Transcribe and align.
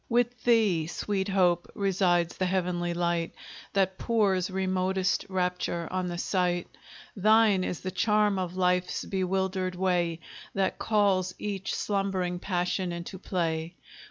With 0.09 0.45
thee, 0.45 0.87
sweet 0.87 1.27
Hope, 1.29 1.67
resides 1.75 2.35
the 2.35 2.47
heavenly 2.47 2.91
light 2.95 3.35
That 3.73 3.99
pours 3.99 4.49
remotest 4.49 5.27
rapture 5.29 5.87
on 5.91 6.07
the 6.07 6.17
sight; 6.17 6.75
Thine 7.15 7.63
is 7.63 7.81
the 7.81 7.91
charm 7.91 8.39
of 8.39 8.57
life's 8.57 9.05
bewildered 9.05 9.75
way, 9.75 10.19
That 10.55 10.79
calls 10.79 11.35
each 11.37 11.75
slumbering 11.75 12.39
passion 12.39 12.91
into 12.91 13.19
play. 13.19 13.75